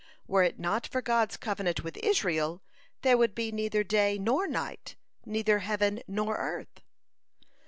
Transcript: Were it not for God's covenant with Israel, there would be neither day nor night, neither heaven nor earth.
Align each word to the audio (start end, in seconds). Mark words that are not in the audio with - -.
Were 0.25 0.41
it 0.41 0.57
not 0.57 0.87
for 0.87 0.99
God's 1.03 1.37
covenant 1.37 1.83
with 1.83 1.95
Israel, 1.97 2.63
there 3.03 3.19
would 3.19 3.35
be 3.35 3.51
neither 3.51 3.83
day 3.83 4.17
nor 4.17 4.47
night, 4.47 4.95
neither 5.27 5.59
heaven 5.59 6.01
nor 6.07 6.37
earth. 6.37 6.81